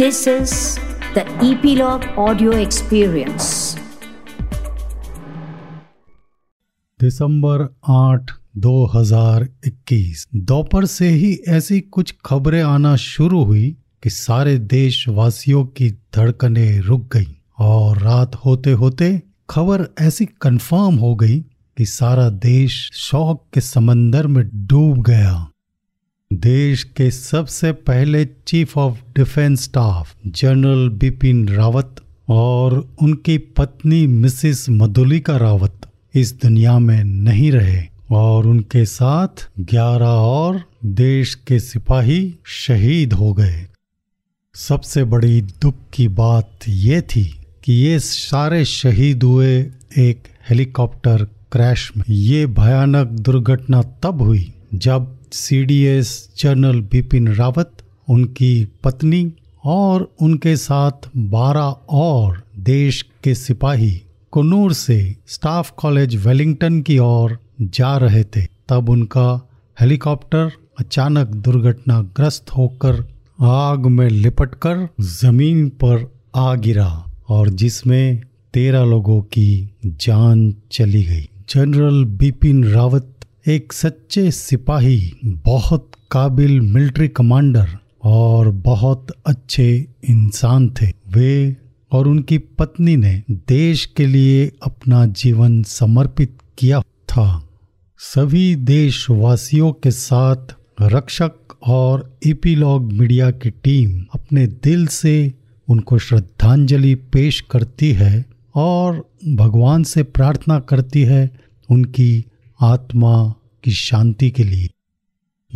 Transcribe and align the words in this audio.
This 0.00 0.26
is 0.26 0.52
the 1.14 1.22
Epilogue 1.46 2.04
Audio 2.16 2.52
Experience. 2.52 3.48
दिसंबर 7.00 7.64
8 7.90 8.32
2021 8.58 10.24
दोपहर 10.34 10.86
से 10.86 11.08
ही 11.08 11.32
ऐसी 11.48 11.80
कुछ 11.80 12.14
खबरें 12.24 12.62
आना 12.62 12.94
शुरू 12.96 13.42
हुई 13.44 13.76
कि 14.02 14.10
सारे 14.10 14.56
देशवासियों 14.58 15.64
की 15.66 15.90
धड़कनें 16.16 16.80
रुक 16.80 17.06
गई 17.16 17.36
और 17.58 17.98
रात 17.98 18.40
होते 18.44 18.72
होते 18.84 19.12
खबर 19.50 19.88
ऐसी 19.98 20.26
कंफर्म 20.42 20.94
हो 20.94 21.14
गई 21.14 21.38
कि 21.76 21.86
सारा 21.86 22.28
देश 22.48 22.90
शौक 23.02 23.46
के 23.54 23.60
समंदर 23.60 24.26
में 24.26 24.44
डूब 24.66 25.02
गया 25.02 25.49
देश 26.40 26.84
के 26.84 27.10
सबसे 27.10 27.72
पहले 27.72 28.24
chief 28.24 28.78
of 28.78 28.96
defence 29.16 29.64
staff 29.64 30.14
general 30.26 30.88
Bipin 30.88 31.48
Rawat 31.48 31.96
और 32.28 32.96
उनकी 33.02 33.38
पत्नी 33.38 34.06
मिसिस 34.06 34.70
मधुलिका 34.70 35.36
रावत 35.36 35.80
इस 36.14 36.42
दुनिया 36.42 36.78
में 36.78 37.04
नहीं 37.04 37.52
रहे 37.52 37.82
और 38.10 38.46
उनके 38.46 38.84
साथ 38.84 39.50
11 39.60 40.06
और 40.06 40.62
देश 40.84 41.34
के 41.34 41.60
सिपाही 41.60 42.34
शहीद 42.44 43.12
हो 43.12 43.32
गए। 43.32 43.66
सबसे 44.54 45.04
बड़ी 45.04 45.40
दुख 45.40 45.74
की 45.94 46.08
बात 46.08 46.50
ये 46.68 47.00
थी 47.00 47.44
कि 47.64 47.72
ये 47.72 47.98
सारे 47.98 48.64
शहीद 48.64 49.22
हुए 49.22 49.60
एक 49.98 50.22
हेलीकॉप्टर 50.50 51.24
क्रैश 51.24 51.92
में। 51.96 52.04
ये 52.08 52.46
भयानक 52.46 53.06
दुर्घटना 53.06 53.82
तब 53.82 54.22
हुई 54.22 54.52
जब 54.74 55.19
सीडीएस 55.32 56.28
जनरल 56.38 56.80
बिपिन 56.80 57.28
रावत 57.34 57.72
उनकी 58.08 58.68
पत्नी 58.84 59.32
और 59.64 60.14
उनके 60.20 60.56
साथ 60.56 61.08
12 61.16 61.76
और 61.90 62.42
देश 62.58 63.02
के 63.24 63.34
सिपाही 63.34 64.02
कुन्नूर 64.32 64.72
से 64.72 65.16
स्टाफ 65.26 65.72
कॉलेज 65.76 66.26
वेलिंगटन 66.26 66.80
की 66.80 66.98
ओर 66.98 67.38
जा 67.60 67.96
रहे 67.96 68.24
थे। 68.24 68.46
तब 68.68 68.88
उनका 68.88 69.48
हेलीकॉप्टर 69.80 70.52
अचानक 70.78 71.26
दुर्घटनाग्रस्त 71.26 72.50
होकर 72.50 73.08
आग 73.40 73.86
में 73.86 74.08
लिपटकर 74.08 74.88
ज़मीन 75.00 75.68
पर 75.68 76.12
आ 76.36 76.54
गिरा 76.54 77.06
और 77.28 77.48
जिसमें 77.48 78.22
तेरह 78.54 78.84
लोगों 78.84 79.22
की 79.22 79.70
जान 79.86 80.54
चली 80.72 81.04
गई। 81.04 81.28
जनरल 81.50 82.04
बिपिन 82.04 82.64
रावत 82.64 83.14
एक 83.46 83.72
सच्चे 83.72 84.30
सिपाही, 84.30 85.12
बहुत 85.24 85.90
काबिल 86.10 86.60
मिलिट्री 86.60 87.08
कमांडर 87.08 87.68
और 88.04 88.50
बहुत 88.50 89.06
अच्छे 89.26 89.86
इंसान 90.04 90.70
थे। 90.70 90.86
वे 90.86 91.56
और 91.92 92.08
उनकी 92.08 92.38
पत्नी 92.38 92.96
ने 92.96 93.22
देश 93.30 93.86
के 93.86 94.06
लिए 94.06 94.52
अपना 94.62 95.06
जीवन 95.06 95.62
समर्पित 95.62 96.38
किया 96.58 96.80
था। 96.80 97.48
सभी 97.98 98.54
देशवासियों 98.54 99.72
के 99.72 99.90
साथ 99.90 100.36
रक्षक 100.82 101.32
और 101.66 102.18
इपीलॉग 102.26 102.92
मीडिया 102.92 103.30
की 103.30 103.50
टीम 103.50 104.04
अपने 104.14 104.46
दिल 104.46 104.86
से 104.86 105.32
उनको 105.68 105.98
श्रद्धांजलि 105.98 106.94
पेश 106.94 107.40
करती 107.40 107.92
है 107.92 108.24
और 108.54 109.10
भगवान 109.28 109.82
से 109.82 110.02
प्रार्थना 110.02 110.58
करती 110.58 111.02
है 111.02 111.30
उनकी 111.70 112.24
आत्मा 112.62 113.34
की 113.64 113.70
शांति 113.70 114.30
के 114.30 114.44
लिए। 114.44 114.68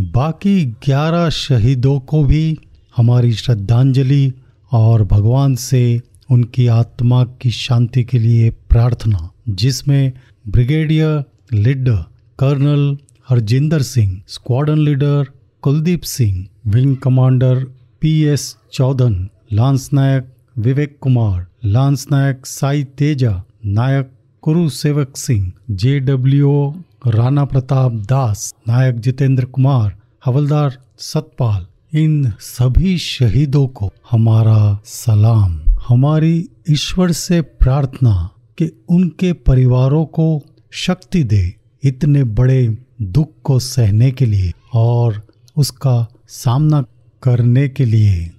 बाकी 0.00 0.64
ग्यारह 0.64 1.28
शहीदों 1.30 2.00
को 2.00 2.24
भी 2.24 2.58
हमारी 2.96 3.32
श्रद्धांजलि 3.32 4.32
और 4.72 5.04
भगवान 5.04 5.54
से 5.54 6.00
उनकी 6.30 6.66
आत्मा 6.66 7.24
की 7.24 7.50
शांति 7.50 8.04
के 8.04 8.18
लिए 8.18 8.50
प्रार्थना, 8.50 9.30
जिसमें 9.48 10.12
brigadier 10.48 11.24
leader 11.52 12.04
colonel 12.38 12.98
Harjinder 13.28 13.82
Singh, 13.82 14.22
squadron 14.28 14.78
leader 14.78 15.26
Kuldeep 15.62 16.02
Singh, 16.02 16.46
wing 16.66 16.96
commander 16.96 17.64
P 18.00 18.22
S 18.22 18.56
Chauhan, 18.72 19.28
lance 19.52 19.90
Naik 19.92 20.26
Vivek 20.58 20.98
Kumar, 21.00 21.46
lance 21.64 22.06
Naik 22.10 22.46
Sai 22.46 22.84
Teja, 22.84 23.42
Naik 23.66 24.10
Kuru 24.42 24.68
Sevak 24.68 25.16
Singh 25.16 25.52
J 25.70 26.00
W 26.00 26.84
Rana 27.06 27.44
Pratap 27.44 27.92
Das, 27.92 28.54
Naik 28.68 28.94
Jitendra 28.94 29.44
Kumar, 29.44 29.96
havildar 30.24 30.78
Satpal, 30.98 31.66
इन 31.98 32.32
सभी 32.40 32.98
शहीदों 32.98 33.66
को 33.66 33.92
हमारा 34.10 34.80
सलाम। 34.84 35.60
हमारी 35.88 36.48
ईश्वर 36.70 37.12
से 37.12 37.40
प्रार्थना 37.40 38.30
कि 38.58 38.84
उनके 38.88 39.32
परिवारों 39.32 40.06
को 40.06 40.42
शक्ति 40.70 41.24
दे 41.24 41.54
इतने 41.82 42.24
बड़े 42.24 42.78
दुख 43.02 43.30
को 43.44 43.58
सहने 43.58 44.10
के 44.10 44.26
लिए 44.26 44.52
और 44.74 45.26
उसका 45.56 46.06
सामना 46.28 46.84
करने 47.22 47.68
के 47.68 47.84
लिए। 47.84 48.30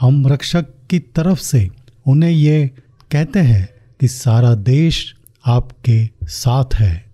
हम 0.00 0.26
रक्षक 0.26 0.66
की 0.90 0.98
तरफ़ 0.98 1.40
से 1.40 1.70
उन्हें 2.06 2.30
ये 2.30 2.70
कहते 3.10 3.38
हैं 3.38 3.68
कि 4.00 4.08
सारा 4.08 4.54
देश 4.54 5.14
आपके 5.46 6.08
साथ 6.24 6.74
है। 6.74 7.11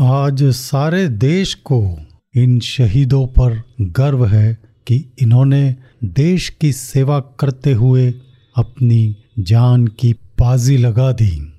आज 0.00 0.42
सारे 0.44 1.08
देश 1.08 1.54
को 1.54 1.98
इन 2.34 2.60
शहीदों 2.60 3.26
पर 3.26 3.62
गर्व 3.80 4.26
है 4.26 4.58
कि 4.86 5.12
इन्होंने 5.18 5.76
देश 6.04 6.48
की 6.48 6.72
सेवा 6.72 7.20
करते 7.20 7.72
हुए 7.72 8.14
अपनी 8.56 9.16
जान 9.38 9.86
की 9.86 10.12
बाजी 10.12 10.76
लगा 10.76 11.12
दी। 11.12 11.52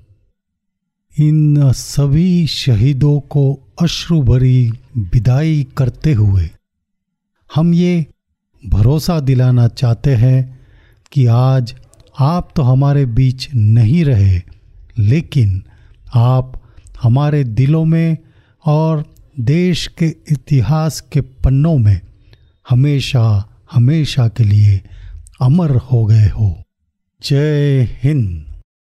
इन 1.19 1.71
सभी 1.71 2.47
शहीदों 2.47 3.19
को 3.19 3.73
अश्रु 3.81 4.21
भरी 4.21 4.71
विदाई 4.97 5.67
करते 5.77 6.13
हुए 6.13 6.49
हम 7.55 7.73
ये 7.73 8.05
भरोसा 8.67 9.19
दिलाना 9.19 9.67
चाहते 9.67 10.15
हैं 10.15 10.59
कि 11.11 11.25
आज 11.25 11.75
आप 12.19 12.53
तो 12.55 12.61
हमारे 12.61 13.05
बीच 13.05 13.49
नहीं 13.55 14.05
रहे, 14.05 14.41
लेकिन 14.99 15.63
आप 16.15 16.61
हमारे 17.01 17.43
दिलों 17.43 17.85
में 17.85 18.17
और 18.67 19.15
देश 19.39 19.87
के 19.87 20.05
इतिहास 20.05 21.01
के 21.01 21.21
पन्नों 21.21 21.77
में 21.77 22.01
हमेशा 22.69 23.49
हमेशा 23.71 24.27
के 24.27 24.43
लिए 24.43 24.81
अमर 25.41 25.71
हो 25.71 26.05
गए 26.05 26.27
हो। 26.27 26.63
जय 27.23 27.81
हिंद। 28.03 28.56